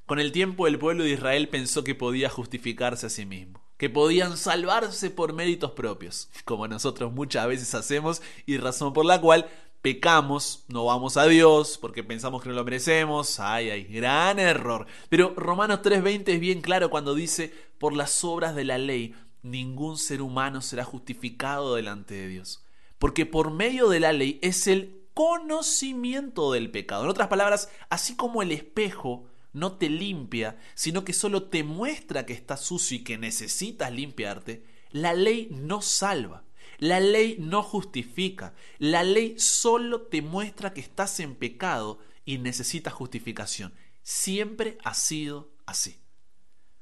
Con 0.04 0.18
el 0.18 0.32
tiempo 0.32 0.66
el 0.66 0.78
pueblo 0.78 1.04
de 1.04 1.10
Israel 1.10 1.48
pensó 1.48 1.84
que 1.84 1.94
podía 1.94 2.28
justificarse 2.28 3.06
a 3.06 3.10
sí 3.10 3.24
mismo, 3.24 3.64
que 3.78 3.88
podían 3.88 4.36
salvarse 4.36 5.08
por 5.10 5.32
méritos 5.32 5.70
propios, 5.70 6.28
como 6.44 6.68
nosotros 6.68 7.12
muchas 7.12 7.46
veces 7.46 7.74
hacemos 7.74 8.20
y 8.44 8.58
razón 8.58 8.92
por 8.92 9.06
la 9.06 9.20
cual 9.20 9.48
pecamos, 9.82 10.64
no 10.66 10.84
vamos 10.84 11.16
a 11.16 11.26
Dios 11.26 11.78
porque 11.80 12.02
pensamos 12.02 12.42
que 12.42 12.48
no 12.48 12.56
lo 12.56 12.64
merecemos. 12.64 13.38
Ay, 13.38 13.70
ay, 13.70 13.84
gran 13.84 14.40
error. 14.40 14.86
Pero 15.08 15.34
Romanos 15.36 15.80
3:20 15.82 16.34
es 16.34 16.40
bien 16.40 16.60
claro 16.60 16.90
cuando 16.90 17.14
dice, 17.14 17.54
por 17.78 17.92
las 17.92 18.24
obras 18.24 18.56
de 18.56 18.64
la 18.64 18.78
ley, 18.78 19.14
ningún 19.42 19.96
ser 19.96 20.22
humano 20.22 20.60
será 20.60 20.84
justificado 20.84 21.76
delante 21.76 22.14
de 22.14 22.26
Dios. 22.26 22.61
Porque 23.02 23.26
por 23.26 23.50
medio 23.50 23.88
de 23.88 23.98
la 23.98 24.12
ley 24.12 24.38
es 24.42 24.68
el 24.68 25.08
conocimiento 25.12 26.52
del 26.52 26.70
pecado. 26.70 27.02
En 27.02 27.10
otras 27.10 27.26
palabras, 27.26 27.68
así 27.90 28.14
como 28.14 28.42
el 28.42 28.52
espejo 28.52 29.24
no 29.52 29.72
te 29.72 29.88
limpia, 29.90 30.56
sino 30.76 31.02
que 31.02 31.12
solo 31.12 31.48
te 31.48 31.64
muestra 31.64 32.24
que 32.26 32.32
estás 32.32 32.60
sucio 32.60 32.98
y 32.98 33.02
que 33.02 33.18
necesitas 33.18 33.90
limpiarte, 33.90 34.64
la 34.92 35.14
ley 35.14 35.48
no 35.50 35.82
salva. 35.82 36.44
La 36.78 37.00
ley 37.00 37.38
no 37.40 37.64
justifica. 37.64 38.54
La 38.78 39.02
ley 39.02 39.34
solo 39.36 40.02
te 40.02 40.22
muestra 40.22 40.72
que 40.72 40.80
estás 40.80 41.18
en 41.18 41.34
pecado 41.34 41.98
y 42.24 42.38
necesitas 42.38 42.94
justificación. 42.94 43.74
Siempre 44.04 44.78
ha 44.84 44.94
sido 44.94 45.50
así. 45.66 45.98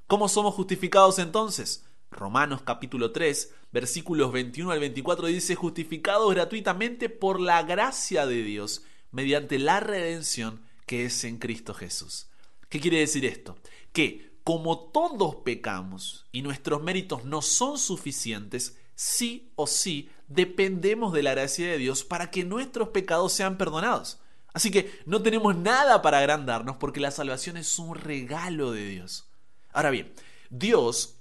¿Cómo 0.06 0.28
somos 0.28 0.54
justificados 0.54 1.18
entonces? 1.18 1.86
Romanos 2.10 2.62
capítulo 2.62 3.12
3, 3.12 3.54
versículos 3.72 4.32
21 4.32 4.72
al 4.72 4.80
24 4.80 5.28
dice, 5.28 5.54
justificados 5.54 6.34
gratuitamente 6.34 7.08
por 7.08 7.40
la 7.40 7.62
gracia 7.62 8.26
de 8.26 8.42
Dios, 8.42 8.82
mediante 9.12 9.58
la 9.58 9.80
redención 9.80 10.60
que 10.86 11.04
es 11.04 11.24
en 11.24 11.38
Cristo 11.38 11.72
Jesús. 11.72 12.28
¿Qué 12.68 12.80
quiere 12.80 12.98
decir 12.98 13.24
esto? 13.24 13.56
Que 13.92 14.30
como 14.44 14.90
todos 14.90 15.36
pecamos 15.36 16.26
y 16.32 16.42
nuestros 16.42 16.82
méritos 16.82 17.24
no 17.24 17.42
son 17.42 17.78
suficientes, 17.78 18.76
sí 18.94 19.52
o 19.54 19.66
sí 19.66 20.10
dependemos 20.26 21.12
de 21.12 21.22
la 21.22 21.30
gracia 21.30 21.70
de 21.70 21.78
Dios 21.78 22.04
para 22.04 22.30
que 22.30 22.44
nuestros 22.44 22.88
pecados 22.88 23.32
sean 23.32 23.56
perdonados. 23.56 24.20
Así 24.52 24.72
que 24.72 24.98
no 25.06 25.22
tenemos 25.22 25.56
nada 25.56 26.02
para 26.02 26.18
agrandarnos 26.18 26.76
porque 26.76 26.98
la 26.98 27.12
salvación 27.12 27.56
es 27.56 27.78
un 27.78 27.94
regalo 27.94 28.72
de 28.72 28.88
Dios. 28.88 29.28
Ahora 29.72 29.90
bien, 29.90 30.12
Dios 30.50 31.19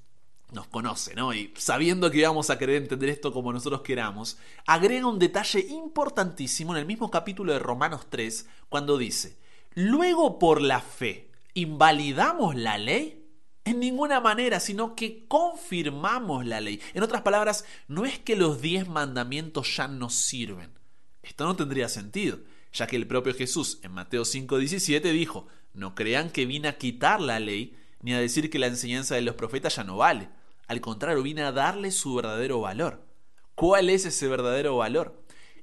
nos 0.52 0.68
conoce, 0.68 1.14
¿no? 1.16 1.34
Y 1.34 1.54
sabiendo 1.58 2.10
que 2.10 2.26
vamos 2.26 2.50
a 2.50 2.58
querer 2.58 2.78
entender 2.78 3.10
esto 3.10 3.32
como 3.32 3.54
nosotros 3.54 3.82
queramos, 3.82 4.38
agrega 4.66 5.08
un 5.08 5.20
detalle 5.20 5.60
importantísimo 5.70 6.74
en 6.74 6.80
el 6.80 6.86
mismo 6.86 7.12
capítulo 7.12 7.54
de 7.54 7.60
Romanos 7.60 8.08
3, 8.10 8.48
cuando 8.70 8.98
dice, 8.98 9.38
luego 9.74 10.40
por 10.40 10.62
la 10.62 10.82
fe, 10.82 11.32
¿invalidamos 11.54 12.56
la 12.56 12.78
ley? 12.78 13.28
En 13.66 13.80
ninguna 13.80 14.20
manera, 14.20 14.60
sino 14.60 14.96
que 14.96 15.28
confirmamos 15.28 16.46
la 16.46 16.62
ley. 16.62 16.82
En 16.94 17.04
otras 17.04 17.22
palabras, 17.22 17.66
no 17.88 18.06
es 18.06 18.18
que 18.18 18.36
los 18.36 18.62
diez 18.62 18.88
mandamientos 18.88 19.76
ya 19.76 19.88
no 19.88 20.10
sirven. 20.10 20.72
Esto 21.22 21.46
no 21.46 21.56
tendría 21.56 21.90
sentido, 21.90 22.40
ya 22.74 22.88
que 22.88 22.96
el 22.96 23.06
propio 23.06 23.36
Jesús 23.36 23.80
en 23.84 23.92
Mateo 23.92 24.24
5:17 24.24 25.12
dijo, 25.12 25.48
no 25.74 25.94
crean 25.94 26.32
que 26.32 26.48
vine 26.48 26.68
a 26.68 26.78
quitar 26.80 27.22
la 27.22 27.40
ley, 27.40 27.76
ni 28.02 28.14
a 28.14 28.20
decir 28.20 28.50
que 28.50 28.58
la 28.58 28.68
enseñanza 28.68 29.16
de 29.16 29.22
los 29.22 29.36
profetas 29.36 29.76
ya 29.76 29.84
no 29.84 29.98
vale. 29.98 30.30
Al 30.70 30.82
contrario, 30.82 31.24
vine 31.24 31.42
a 31.42 31.52
darle 31.52 31.90
su 31.90 32.14
verdadero 32.14 32.62
valor. 32.62 33.04
¿Cuál 33.56 33.90
es 33.90 34.06
ese 34.06 34.28
verdadero 34.28 34.78
valor? 34.78 35.20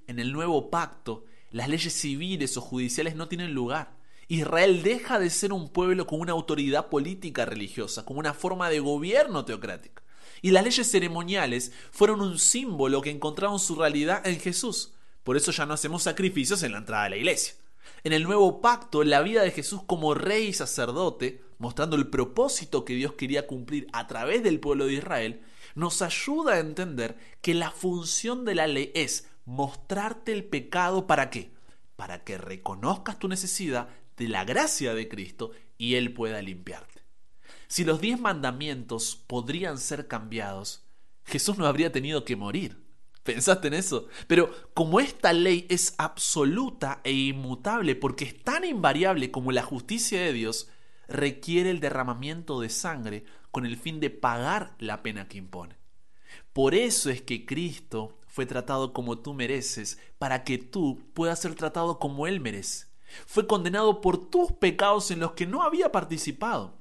En 0.09 0.19
el 0.19 0.33
nuevo 0.33 0.69
pacto, 0.69 1.25
las 1.53 1.69
leyes 1.69 1.93
civiles 1.93 2.57
o 2.57 2.61
judiciales 2.61 3.15
no 3.15 3.29
tienen 3.29 3.55
lugar. 3.55 3.97
Israel 4.27 4.83
deja 4.83 5.21
de 5.21 5.31
ser 5.31 5.53
un 5.53 5.69
pueblo 5.69 6.09
con 6.09 6.21
una 6.21 6.33
autoridad 6.33 6.89
política 6.89 7.45
religiosa, 7.45 8.05
con 8.05 8.19
una 8.19 8.35
forma 8.35 8.69
de 8.69 8.81
gobierno 8.81 9.45
teocrática. 9.45 10.03
Y 10.43 10.51
las 10.51 10.65
leyes 10.65 10.91
ceremoniales 10.91 11.71
fueron 11.93 12.21
un 12.21 12.41
símbolo 12.41 13.01
que 13.01 13.11
encontraron 13.11 13.61
su 13.61 13.77
realidad 13.77 14.27
en 14.27 14.41
Jesús. 14.41 14.95
Por 15.23 15.37
eso 15.37 15.53
ya 15.53 15.67
no 15.67 15.75
hacemos 15.75 16.03
sacrificios 16.03 16.65
en 16.65 16.73
la 16.73 16.79
entrada 16.79 17.05
de 17.05 17.11
la 17.11 17.17
iglesia. 17.19 17.55
En 18.03 18.13
el 18.13 18.25
nuevo 18.25 18.61
pacto, 18.61 19.05
la 19.05 19.23
vida 19.23 19.43
de 19.43 19.53
Jesús 19.53 19.83
como 19.87 20.15
rey 20.15 20.49
y 20.49 20.53
sacerdote, 20.53 21.46
mostrando 21.59 21.97
el 21.97 22.09
propósito 22.09 22.85
que 22.85 22.95
Dios 22.95 23.13
quería 23.13 23.47
cumplir 23.47 23.87
a 23.93 24.07
través 24.07 24.43
del 24.43 24.61
pueblo 24.61 24.87
de 24.87 24.95
Israel, 24.95 25.43
nos 25.75 26.03
ayuda 26.03 26.55
a 26.55 26.59
entender 26.59 27.17
que 27.43 27.55
la 27.55 27.71
función 27.71 28.45
de 28.45 28.55
la 28.55 28.67
ley 28.67 28.93
es 28.95 29.29
mostrarte 29.45 30.33
el 30.33 30.45
pecado 30.45 31.07
para 31.07 31.31
qué? 31.31 31.53
Para 31.97 32.25
que 32.25 32.39
reconozcas 32.39 33.19
tu 33.19 33.29
necesidad 33.29 33.89
de 34.17 34.29
la 34.29 34.45
gracia 34.45 34.95
de 34.95 35.09
Cristo 35.09 35.53
y 35.79 35.95
Él 35.95 36.13
pueda 36.13 36.43
limpiarte. 36.43 37.03
Si 37.69 37.85
los 37.85 38.01
diez 38.01 38.21
mandamientos 38.21 39.17
podrían 39.27 39.79
ser 39.79 40.09
cambiados, 40.09 40.85
Jesús 41.25 41.59
no 41.59 41.67
habría 41.67 41.93
tenido 41.93 42.25
que 42.25 42.37
morir. 42.37 42.87
¿Pensaste 43.23 43.69
en 43.69 43.75
eso? 43.75 44.07
Pero 44.29 44.51
como 44.73 45.01
esta 45.01 45.33
ley 45.33 45.67
es 45.69 45.95
absoluta 45.99 47.01
e 47.03 47.13
inmutable 47.13 47.97
porque 47.97 48.25
es 48.25 48.43
tan 48.43 48.65
invariable 48.65 49.33
como 49.33 49.51
la 49.51 49.65
justicia 49.65 50.21
de 50.21 50.33
Dios, 50.33 50.69
requiere 51.09 51.71
el 51.71 51.81
derramamiento 51.81 52.61
de 52.61 52.69
sangre 52.69 53.25
con 53.51 53.67
el 53.67 53.77
fin 53.77 54.01
de 54.01 54.11
pagar 54.11 54.75
la 54.79 55.03
pena 55.03 55.29
que 55.29 55.39
impone. 55.39 55.77
Por 56.53 56.75
eso 56.75 57.11
es 57.11 57.23
que 57.23 57.47
Cristo 57.47 58.19
fue 58.27 58.47
tratado 58.47 58.93
como 58.93 59.19
tú 59.19 59.33
mereces, 59.35 59.99
para 60.19 60.45
que 60.45 60.59
tú 60.59 61.03
puedas 61.15 61.41
ser 61.41 61.55
tratado 61.55 61.99
como 61.99 62.27
Él 62.27 62.41
merece. 62.41 62.87
Fue 63.27 63.47
condenado 63.47 64.01
por 64.01 64.29
tus 64.31 64.53
pecados 64.53 65.11
en 65.11 65.21
los 65.21 65.33
que 65.33 65.47
no 65.47 65.63
había 65.63 65.93
participado, 65.93 66.77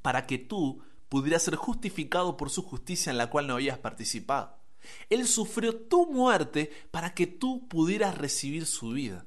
para 0.00 0.26
que 0.26 0.38
tú 0.38 0.82
pudieras 1.08 1.42
ser 1.42 1.56
justificado 1.56 2.36
por 2.36 2.50
su 2.50 2.62
justicia 2.62 3.10
en 3.10 3.18
la 3.18 3.28
cual 3.28 3.46
no 3.46 3.54
habías 3.54 3.78
participado. 3.78 4.56
Él 5.10 5.26
sufrió 5.26 5.76
tu 5.76 6.10
muerte 6.10 6.70
para 6.90 7.12
que 7.12 7.26
tú 7.26 7.68
pudieras 7.68 8.16
recibir 8.16 8.64
su 8.64 8.90
vida. 8.90 9.26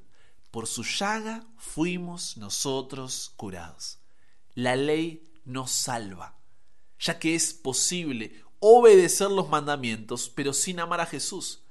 Por 0.49 0.67
su 0.67 0.83
llaga 0.83 1.45
fuimos 1.57 2.37
nosotros 2.37 3.33
curados. 3.37 4.00
La 4.55 4.75
ley 4.75 5.29
nos 5.45 5.71
salva, 5.71 6.37
ya 6.99 7.19
que 7.19 7.35
es 7.35 7.53
posible 7.53 8.43
obedecer 8.59 9.31
los 9.31 9.49
mandamientos, 9.49 10.29
pero 10.29 10.53
sin 10.53 10.79
amar 10.79 11.01
a 11.01 11.05
Jesús. 11.05 11.63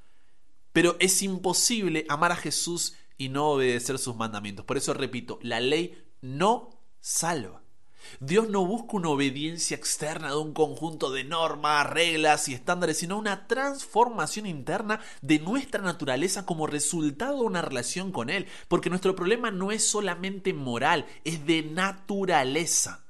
Pero 0.73 0.97
es 1.01 1.23
imposible 1.23 2.05
amar 2.09 2.33
a 2.33 2.37
Jesús 2.37 2.95
y 3.17 3.29
no 3.29 3.51
obedecer 3.51 3.99
sus 3.99 4.17
mandamientos. 4.17 4.65
Por 4.65 4.77
eso 4.77 4.95
repito, 4.95 5.39
la 5.43 5.61
ley 5.61 6.05
no 6.21 6.81
salva. 7.01 7.63
Dios 8.21 8.49
no 8.49 8.65
busca 8.65 8.97
una 8.97 9.11
obediencia 9.11 9.77
externa 9.77 10.31
de 10.31 10.37
un 10.37 10.53
conjunto 10.53 11.11
de 11.11 11.25
normas, 11.25 11.89
reglas 11.89 12.49
y 12.49 12.55
estándares, 12.55 12.99
sino 12.99 13.19
una 13.19 13.47
transformación 13.47 14.47
interna 14.47 15.01
de 15.23 15.39
nuestra 15.39 15.83
naturaleza 15.83 16.47
como 16.47 16.67
resultado 16.67 17.41
de 17.41 17.45
una 17.45 17.63
relación 17.63 18.13
con 18.13 18.31
Él. 18.31 18.47
Porque 18.69 18.91
nuestro 18.91 19.15
problema 19.15 19.51
no 19.51 19.71
es 19.73 19.87
solamente 19.87 20.53
moral, 20.53 21.07
es 21.25 21.47
de 21.47 21.63
naturaleza. 21.63 23.05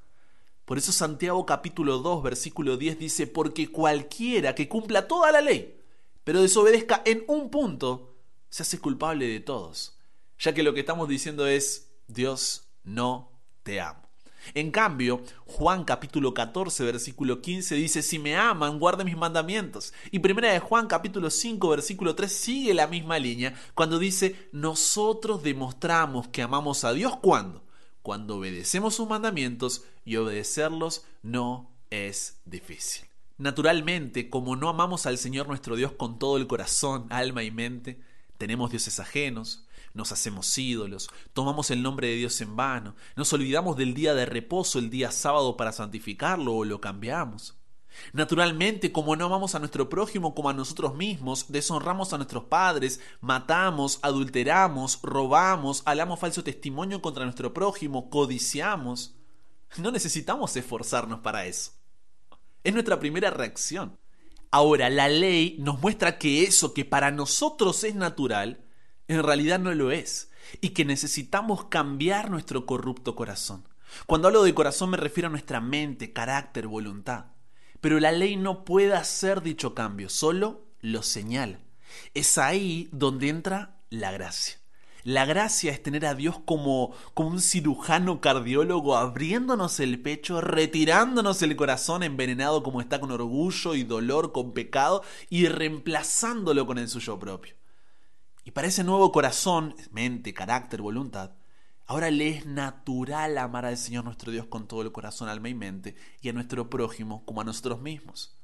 Por 0.64 0.78
eso 0.78 0.92
Santiago 0.92 1.46
capítulo 1.46 1.98
2 1.98 2.22
versículo 2.22 2.76
10 2.76 2.98
dice, 2.98 3.26
porque 3.26 3.70
cualquiera 3.70 4.54
que 4.54 4.68
cumpla 4.68 5.08
toda 5.08 5.32
la 5.32 5.40
ley, 5.40 5.80
pero 6.24 6.42
desobedezca 6.42 7.02
en 7.04 7.24
un 7.26 7.50
punto, 7.50 8.14
se 8.48 8.62
hace 8.62 8.78
culpable 8.78 9.26
de 9.26 9.40
todos 9.40 9.96
ya 10.40 10.54
que 10.54 10.62
lo 10.62 10.74
que 10.74 10.80
estamos 10.80 11.06
diciendo 11.08 11.46
es, 11.46 11.92
Dios 12.08 12.72
no 12.82 13.30
te 13.62 13.80
amo. 13.80 14.09
En 14.54 14.70
cambio, 14.70 15.22
Juan 15.46 15.84
capítulo 15.84 16.34
14, 16.34 16.84
versículo 16.84 17.40
15 17.40 17.74
dice, 17.74 18.02
si 18.02 18.18
me 18.18 18.36
aman, 18.36 18.78
guarden 18.78 19.06
mis 19.06 19.16
mandamientos. 19.16 19.92
Y 20.10 20.18
primera 20.20 20.52
de 20.52 20.60
Juan 20.60 20.86
capítulo 20.86 21.30
5, 21.30 21.68
versículo 21.68 22.14
3 22.14 22.30
sigue 22.32 22.74
la 22.74 22.86
misma 22.86 23.18
línea 23.18 23.54
cuando 23.74 23.98
dice, 23.98 24.48
nosotros 24.52 25.42
demostramos 25.42 26.28
que 26.28 26.42
amamos 26.42 26.84
a 26.84 26.92
Dios 26.92 27.16
cuando? 27.16 27.64
Cuando 28.02 28.38
obedecemos 28.38 28.94
sus 28.94 29.08
mandamientos 29.08 29.84
y 30.04 30.16
obedecerlos 30.16 31.04
no 31.22 31.70
es 31.90 32.40
difícil. 32.44 33.06
Naturalmente, 33.38 34.28
como 34.28 34.56
no 34.56 34.68
amamos 34.68 35.06
al 35.06 35.16
Señor 35.16 35.48
nuestro 35.48 35.76
Dios 35.76 35.92
con 35.92 36.18
todo 36.18 36.36
el 36.36 36.46
corazón, 36.46 37.06
alma 37.08 37.42
y 37.42 37.50
mente, 37.50 38.00
tenemos 38.36 38.70
dioses 38.70 39.00
ajenos, 39.00 39.66
nos 39.94 40.12
hacemos 40.12 40.56
ídolos, 40.56 41.08
tomamos 41.32 41.70
el 41.70 41.82
nombre 41.82 42.08
de 42.08 42.16
Dios 42.16 42.40
en 42.40 42.56
vano, 42.56 42.94
nos 43.16 43.32
olvidamos 43.32 43.76
del 43.76 43.94
día 43.94 44.14
de 44.14 44.26
reposo, 44.26 44.78
el 44.78 44.90
día 44.90 45.10
sábado 45.10 45.56
para 45.56 45.72
santificarlo 45.72 46.54
o 46.54 46.64
lo 46.64 46.80
cambiamos. 46.80 47.56
Naturalmente, 48.12 48.92
como 48.92 49.16
no 49.16 49.26
amamos 49.26 49.54
a 49.54 49.58
nuestro 49.58 49.88
prójimo 49.88 50.34
como 50.34 50.48
a 50.48 50.52
nosotros 50.54 50.94
mismos, 50.94 51.46
deshonramos 51.48 52.12
a 52.12 52.16
nuestros 52.16 52.44
padres, 52.44 53.00
matamos, 53.20 53.98
adulteramos, 54.02 55.00
robamos, 55.02 55.82
halamos 55.84 56.20
falso 56.20 56.44
testimonio 56.44 57.02
contra 57.02 57.24
nuestro 57.24 57.52
prójimo, 57.52 58.10
codiciamos. 58.10 59.16
No 59.76 59.90
necesitamos 59.90 60.56
esforzarnos 60.56 61.20
para 61.20 61.46
eso. 61.46 61.72
Es 62.64 62.72
nuestra 62.72 62.98
primera 62.98 63.30
reacción. 63.30 63.98
Ahora, 64.50 64.90
la 64.90 65.08
ley 65.08 65.56
nos 65.60 65.80
muestra 65.80 66.18
que 66.18 66.42
eso 66.42 66.74
que 66.74 66.84
para 66.84 67.12
nosotros 67.12 67.84
es 67.84 67.94
natural, 67.94 68.64
en 69.10 69.22
realidad 69.24 69.58
no 69.58 69.74
lo 69.74 69.90
es, 69.90 70.30
y 70.60 70.70
que 70.70 70.84
necesitamos 70.84 71.64
cambiar 71.64 72.30
nuestro 72.30 72.64
corrupto 72.64 73.16
corazón. 73.16 73.68
Cuando 74.06 74.28
hablo 74.28 74.44
de 74.44 74.54
corazón 74.54 74.90
me 74.90 74.96
refiero 74.96 75.26
a 75.26 75.30
nuestra 75.30 75.60
mente, 75.60 76.12
carácter, 76.12 76.68
voluntad. 76.68 77.26
Pero 77.80 77.98
la 77.98 78.12
ley 78.12 78.36
no 78.36 78.64
puede 78.64 78.94
hacer 78.94 79.42
dicho 79.42 79.74
cambio, 79.74 80.08
solo 80.08 80.66
lo 80.80 81.02
señala. 81.02 81.58
Es 82.14 82.38
ahí 82.38 82.88
donde 82.92 83.28
entra 83.28 83.80
la 83.90 84.12
gracia. 84.12 84.58
La 85.02 85.24
gracia 85.24 85.72
es 85.72 85.82
tener 85.82 86.06
a 86.06 86.14
Dios 86.14 86.38
como, 86.44 86.94
como 87.14 87.30
un 87.30 87.40
cirujano 87.40 88.20
cardiólogo 88.20 88.96
abriéndonos 88.96 89.80
el 89.80 90.00
pecho, 90.00 90.40
retirándonos 90.40 91.42
el 91.42 91.56
corazón 91.56 92.02
envenenado 92.02 92.62
como 92.62 92.80
está 92.80 93.00
con 93.00 93.10
orgullo 93.10 93.74
y 93.74 93.82
dolor, 93.82 94.30
con 94.32 94.52
pecado, 94.52 95.02
y 95.30 95.48
reemplazándolo 95.48 96.66
con 96.66 96.78
el 96.78 96.88
suyo 96.88 97.18
propio. 97.18 97.59
Y 98.44 98.52
para 98.52 98.68
ese 98.68 98.84
nuevo 98.84 99.12
corazón, 99.12 99.74
mente, 99.90 100.32
carácter, 100.32 100.82
voluntad, 100.82 101.32
ahora 101.86 102.10
le 102.10 102.28
es 102.28 102.46
natural 102.46 103.36
amar 103.38 103.66
al 103.66 103.76
Señor 103.76 104.04
nuestro 104.04 104.32
Dios 104.32 104.46
con 104.46 104.66
todo 104.66 104.82
el 104.82 104.92
corazón, 104.92 105.28
alma 105.28 105.48
y 105.48 105.54
mente, 105.54 105.94
y 106.20 106.28
a 106.28 106.32
nuestro 106.32 106.70
prójimo 106.70 107.24
como 107.24 107.40
a 107.40 107.44
nosotros 107.44 107.80
mismos. 107.80 108.36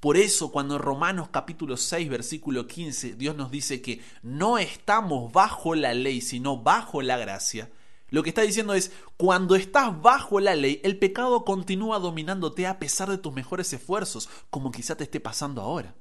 Por 0.00 0.16
eso 0.16 0.50
cuando 0.50 0.76
en 0.76 0.82
Romanos 0.82 1.28
capítulo 1.30 1.76
6 1.76 2.08
versículo 2.08 2.66
15 2.66 3.16
Dios 3.16 3.36
nos 3.36 3.50
dice 3.50 3.82
que 3.82 4.00
no 4.22 4.56
estamos 4.56 5.30
bajo 5.30 5.74
la 5.74 5.92
ley, 5.92 6.22
sino 6.22 6.56
bajo 6.56 7.02
la 7.02 7.18
gracia, 7.18 7.70
lo 8.10 8.24
que 8.24 8.30
está 8.30 8.42
diciendo 8.42 8.74
es, 8.74 8.92
cuando 9.16 9.54
estás 9.54 10.00
bajo 10.02 10.40
la 10.40 10.56
ley, 10.56 10.80
el 10.82 10.98
pecado 10.98 11.44
continúa 11.44 12.00
dominándote 12.00 12.66
a 12.66 12.78
pesar 12.78 13.08
de 13.08 13.18
tus 13.18 13.32
mejores 13.32 13.72
esfuerzos, 13.72 14.28
como 14.50 14.72
quizá 14.72 14.96
te 14.96 15.04
esté 15.04 15.20
pasando 15.20 15.62
ahora. 15.62 15.94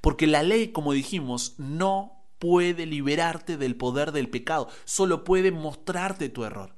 Porque 0.00 0.26
la 0.26 0.42
ley, 0.42 0.72
como 0.72 0.92
dijimos, 0.92 1.54
no 1.58 2.13
puede 2.38 2.86
liberarte 2.86 3.56
del 3.56 3.76
poder 3.76 4.12
del 4.12 4.28
pecado, 4.30 4.68
solo 4.84 5.24
puede 5.24 5.50
mostrarte 5.50 6.28
tu 6.28 6.44
error. 6.44 6.76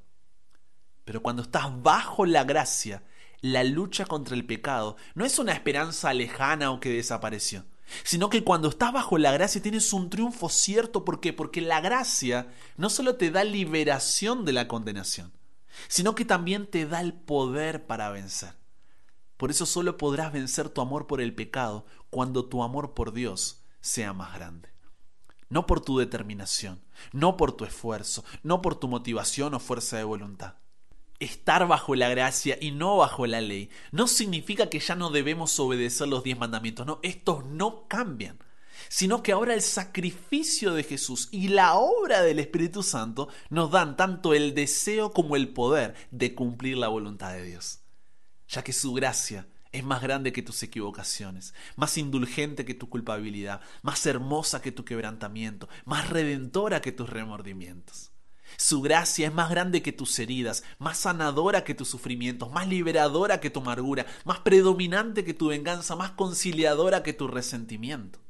Pero 1.04 1.22
cuando 1.22 1.42
estás 1.42 1.82
bajo 1.82 2.26
la 2.26 2.44
gracia, 2.44 3.04
la 3.40 3.64
lucha 3.64 4.06
contra 4.06 4.34
el 4.34 4.46
pecado 4.46 4.96
no 5.14 5.24
es 5.24 5.38
una 5.38 5.52
esperanza 5.52 6.12
lejana 6.12 6.70
o 6.70 6.80
que 6.80 6.90
desapareció, 6.90 7.64
sino 8.02 8.28
que 8.28 8.42
cuando 8.42 8.68
estás 8.68 8.92
bajo 8.92 9.18
la 9.18 9.32
gracia 9.32 9.62
tienes 9.62 9.92
un 9.92 10.10
triunfo 10.10 10.48
cierto. 10.48 11.04
¿Por 11.04 11.20
qué? 11.20 11.32
Porque 11.32 11.60
la 11.60 11.80
gracia 11.80 12.48
no 12.76 12.90
solo 12.90 13.16
te 13.16 13.30
da 13.30 13.44
liberación 13.44 14.44
de 14.44 14.52
la 14.52 14.66
condenación, 14.66 15.32
sino 15.88 16.14
que 16.14 16.24
también 16.24 16.66
te 16.66 16.86
da 16.86 17.00
el 17.00 17.14
poder 17.14 17.86
para 17.86 18.10
vencer. 18.10 18.54
Por 19.36 19.50
eso 19.50 19.66
solo 19.66 19.98
podrás 19.98 20.32
vencer 20.32 20.70
tu 20.70 20.80
amor 20.80 21.06
por 21.06 21.20
el 21.20 21.34
pecado 21.34 21.86
cuando 22.10 22.46
tu 22.46 22.62
amor 22.62 22.94
por 22.94 23.12
Dios 23.12 23.62
sea 23.80 24.12
más 24.12 24.34
grande. 24.34 24.75
No 25.48 25.66
por 25.66 25.80
tu 25.80 25.98
determinación, 25.98 26.80
no 27.12 27.36
por 27.36 27.52
tu 27.52 27.64
esfuerzo, 27.64 28.24
no 28.42 28.62
por 28.62 28.74
tu 28.78 28.88
motivación 28.88 29.54
o 29.54 29.60
fuerza 29.60 29.96
de 29.96 30.04
voluntad. 30.04 30.54
Estar 31.18 31.66
bajo 31.66 31.94
la 31.94 32.08
gracia 32.08 32.58
y 32.60 32.72
no 32.72 32.98
bajo 32.98 33.26
la 33.26 33.40
ley 33.40 33.70
no 33.90 34.06
significa 34.06 34.68
que 34.68 34.80
ya 34.80 34.94
no 34.94 35.10
debemos 35.10 35.58
obedecer 35.58 36.08
los 36.08 36.24
diez 36.24 36.38
mandamientos, 36.38 36.86
no, 36.86 37.00
estos 37.02 37.46
no 37.46 37.86
cambian, 37.88 38.38
sino 38.88 39.22
que 39.22 39.32
ahora 39.32 39.54
el 39.54 39.62
sacrificio 39.62 40.74
de 40.74 40.82
Jesús 40.82 41.28
y 41.30 41.48
la 41.48 41.74
obra 41.74 42.22
del 42.22 42.38
Espíritu 42.38 42.82
Santo 42.82 43.28
nos 43.48 43.70
dan 43.70 43.96
tanto 43.96 44.34
el 44.34 44.54
deseo 44.54 45.10
como 45.10 45.36
el 45.36 45.48
poder 45.48 45.94
de 46.10 46.34
cumplir 46.34 46.76
la 46.76 46.88
voluntad 46.88 47.32
de 47.32 47.44
Dios, 47.44 47.80
ya 48.48 48.62
que 48.62 48.72
su 48.72 48.92
gracia 48.92 49.46
es 49.76 49.84
más 49.84 50.02
grande 50.02 50.32
que 50.32 50.42
tus 50.42 50.62
equivocaciones, 50.62 51.54
más 51.76 51.98
indulgente 51.98 52.64
que 52.64 52.74
tu 52.74 52.88
culpabilidad, 52.88 53.60
más 53.82 54.04
hermosa 54.06 54.62
que 54.62 54.72
tu 54.72 54.84
quebrantamiento, 54.84 55.68
más 55.84 56.08
redentora 56.08 56.80
que 56.80 56.92
tus 56.92 57.08
remordimientos. 57.08 58.10
Su 58.56 58.80
gracia 58.80 59.26
es 59.26 59.34
más 59.34 59.50
grande 59.50 59.82
que 59.82 59.92
tus 59.92 60.18
heridas, 60.18 60.62
más 60.78 60.98
sanadora 60.98 61.64
que 61.64 61.74
tus 61.74 61.88
sufrimientos, 61.88 62.50
más 62.50 62.68
liberadora 62.68 63.40
que 63.40 63.50
tu 63.50 63.60
amargura, 63.60 64.06
más 64.24 64.38
predominante 64.40 65.24
que 65.24 65.34
tu 65.34 65.48
venganza, 65.48 65.94
más 65.94 66.12
conciliadora 66.12 67.02
que 67.02 67.12
tu 67.12 67.28
resentimiento. 67.28 68.20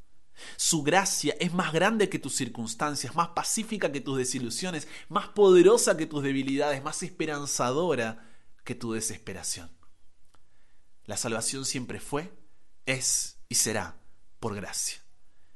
Su 0.56 0.82
gracia 0.82 1.36
es 1.38 1.52
más 1.54 1.72
grande 1.72 2.08
que 2.08 2.18
tus 2.18 2.34
circunstancias, 2.34 3.14
más 3.14 3.28
pacífica 3.28 3.92
que 3.92 4.00
tus 4.00 4.18
desilusiones, 4.18 4.88
más 5.08 5.28
poderosa 5.28 5.96
que 5.96 6.06
tus 6.06 6.22
debilidades, 6.22 6.82
más 6.82 7.02
esperanzadora 7.02 8.28
que 8.64 8.74
tu 8.74 8.92
desesperación. 8.92 9.75
La 11.06 11.16
salvación 11.16 11.64
siempre 11.64 12.00
fue, 12.00 12.32
es 12.84 13.38
y 13.48 13.56
será 13.56 13.96
por 14.40 14.54
gracia. 14.54 14.98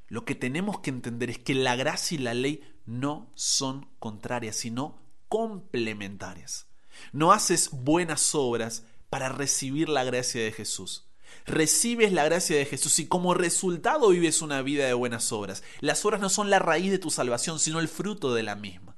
Lo 0.09 0.25
que 0.25 0.35
tenemos 0.35 0.80
que 0.80 0.90
entender 0.90 1.30
es 1.30 1.38
que 1.38 1.54
la 1.54 1.76
gracia 1.76 2.16
y 2.16 2.19
la 2.19 2.35
ley 2.35 2.62
no 2.87 3.30
son 3.35 3.88
contrarias, 3.99 4.57
sino 4.57 4.99
complementarias. 5.28 6.66
No 7.12 7.33
haces 7.33 7.71
buenas 7.71 8.35
obras 8.35 8.85
para 9.09 9.28
recibir 9.28 9.88
la 9.88 10.04
gracia 10.04 10.42
de 10.42 10.52
Jesús 10.52 11.11
recibes 11.47 12.12
la 12.12 12.25
gracia 12.25 12.57
de 12.57 12.66
Jesús 12.66 12.99
y 12.99 13.07
como 13.07 13.35
resultado 13.35 14.09
vives 14.09 14.42
una 14.42 14.62
vida 14.62 14.87
de 14.87 14.95
buenas 14.95 15.33
obras. 15.33 15.62
Las 15.80 16.04
obras 16.04 16.21
no 16.21 16.28
son 16.28 16.50
la 16.50 16.59
raíz 16.59 16.90
de 16.90 16.99
tu 16.99 17.11
salvación, 17.11 17.59
sino 17.59 17.80
el 17.80 17.88
fruto 17.88 18.35
de 18.35 18.42
la 18.42 18.57
misma. 18.57 18.89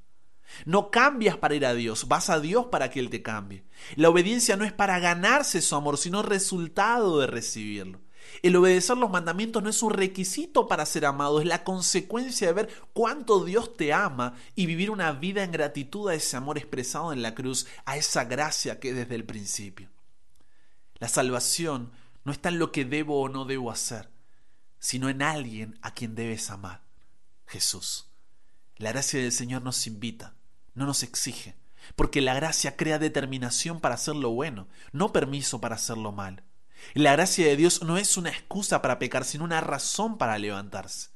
No 0.64 0.90
cambias 0.90 1.36
para 1.36 1.54
ir 1.54 1.66
a 1.66 1.74
Dios, 1.74 2.08
vas 2.08 2.30
a 2.30 2.40
Dios 2.40 2.66
para 2.66 2.90
que 2.90 3.00
Él 3.00 3.10
te 3.10 3.22
cambie. 3.22 3.64
La 3.96 4.10
obediencia 4.10 4.56
no 4.56 4.64
es 4.64 4.72
para 4.72 4.98
ganarse 4.98 5.60
su 5.60 5.74
amor, 5.74 5.98
sino 5.98 6.22
resultado 6.22 7.18
de 7.18 7.26
recibirlo. 7.26 8.00
El 8.42 8.56
obedecer 8.56 8.96
los 8.96 9.10
mandamientos 9.10 9.62
no 9.62 9.68
es 9.68 9.82
un 9.82 9.92
requisito 9.92 10.66
para 10.66 10.86
ser 10.86 11.04
amado, 11.04 11.40
es 11.40 11.46
la 11.46 11.64
consecuencia 11.64 12.46
de 12.46 12.52
ver 12.52 12.68
cuánto 12.92 13.44
Dios 13.44 13.76
te 13.76 13.92
ama 13.92 14.34
y 14.54 14.66
vivir 14.66 14.90
una 14.90 15.12
vida 15.12 15.44
en 15.44 15.52
gratitud 15.52 16.08
a 16.08 16.14
ese 16.14 16.36
amor 16.36 16.58
expresado 16.58 17.12
en 17.12 17.22
la 17.22 17.34
cruz, 17.34 17.66
a 17.84 17.96
esa 17.96 18.24
gracia 18.24 18.80
que 18.80 18.90
es 18.90 18.96
desde 18.96 19.14
el 19.14 19.24
principio. 19.24 19.90
La 20.98 21.08
salvación 21.08 21.92
no 22.24 22.32
está 22.32 22.48
en 22.48 22.58
lo 22.58 22.72
que 22.72 22.84
debo 22.84 23.20
o 23.20 23.28
no 23.28 23.44
debo 23.44 23.70
hacer, 23.70 24.10
sino 24.78 25.08
en 25.08 25.22
alguien 25.22 25.78
a 25.82 25.94
quien 25.94 26.14
debes 26.14 26.50
amar, 26.50 26.82
Jesús. 27.46 28.08
La 28.76 28.90
gracia 28.92 29.20
del 29.20 29.32
Señor 29.32 29.62
nos 29.62 29.86
invita, 29.86 30.34
no 30.74 30.86
nos 30.86 31.02
exige, 31.02 31.56
porque 31.96 32.20
la 32.20 32.34
gracia 32.34 32.76
crea 32.76 32.98
determinación 32.98 33.80
para 33.80 33.94
hacer 33.94 34.16
lo 34.16 34.30
bueno, 34.30 34.68
no 34.92 35.12
permiso 35.12 35.60
para 35.60 35.76
hacer 35.76 35.98
lo 35.98 36.12
mal. 36.12 36.44
La 36.94 37.12
gracia 37.12 37.46
de 37.46 37.56
Dios 37.56 37.82
no 37.82 37.96
es 37.96 38.16
una 38.16 38.30
excusa 38.30 38.82
para 38.82 38.98
pecar, 38.98 39.24
sino 39.24 39.44
una 39.44 39.60
razón 39.60 40.18
para 40.18 40.38
levantarse. 40.38 41.10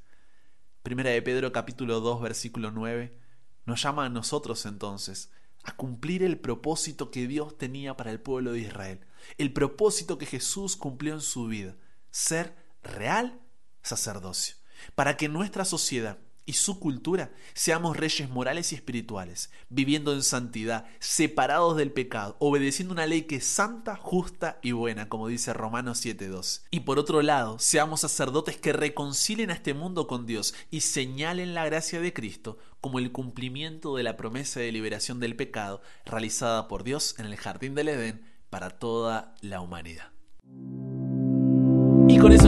Primera 0.83 1.11
de 1.11 1.23
Pedro 1.23 1.51
capítulo 1.53 2.01
2 2.01 2.23
versículo 2.23 2.71
9 2.71 3.19
nos 3.65 3.83
llama 3.83 4.05
a 4.05 4.09
nosotros 4.09 4.65
entonces 4.67 5.33
a 5.65 5.75
cumplir 5.75 6.23
el 6.23 6.39
propósito 6.39 7.11
que 7.11 7.27
Dios 7.27 7.59
tenía 7.59 7.97
para 7.97 8.13
el 8.13 8.21
pueblo 8.21 8.53
de 8.53 8.61
Israel, 8.61 9.01
el 9.37 9.53
propósito 9.53 10.17
que 10.17 10.27
Jesús 10.27 10.77
cumplió 10.77 11.15
en 11.15 11.21
su 11.21 11.49
vida, 11.49 11.75
ser 12.11 12.55
real 12.85 13.41
sacerdocio, 13.83 14.55
para 14.95 15.17
que 15.17 15.29
nuestra 15.29 15.65
sociedad 15.65 16.19
y 16.47 16.55
su 16.55 16.79
cultura 16.81 17.33
seamos 17.53 17.97
reyes 17.97 18.31
morales 18.31 18.73
y 18.73 18.77
espirituales, 18.77 19.51
viviendo 19.69 20.13
en 20.13 20.23
santidad, 20.23 20.87
separados 21.01 21.77
del 21.77 21.93
pecado, 21.93 22.37
obedeciendo 22.39 22.95
una 22.95 23.07
ley 23.07 23.23
que 23.23 23.37
es 23.37 23.47
santa, 23.47 23.97
justa 23.97 24.59
y 24.63 24.73
buena, 24.73 25.09
como 25.09 25.29
dice 25.29 25.53
Romanos 25.53 26.05
7.2. 26.05 26.63
Y 26.71 26.81
por 26.81 26.99
otro 26.99 27.21
lado, 27.21 27.59
seamos 27.59 28.01
sacerdotes 28.01 28.57
que 28.57 28.73
reconcilien 28.73 29.51
a 29.51 29.55
este 29.55 29.75
mundo 29.75 30.07
con 30.07 30.25
Dios 30.25 30.55
y 30.71 30.81
señalen 30.81 31.53
la 31.53 31.67
gracia 31.67 32.01
de 32.01 32.13
Cristo 32.13 32.59
como 32.81 33.01
el 33.01 33.11
cumplimiento 33.11 33.97
de 33.97 34.05
la 34.05 34.17
promesa 34.17 34.61
de 34.61 34.71
liberación 34.71 35.19
del 35.19 35.35
pecado 35.35 35.83
realizada 36.05 36.69
por 36.69 36.85
Dios 36.85 37.17
en 37.19 37.27
el 37.27 37.37
jardín 37.37 37.75
del 37.75 37.89
Edén 37.89 38.25
para 38.49 38.71
toda 38.71 39.35
la 39.41 39.61
humanidad. 39.61 40.16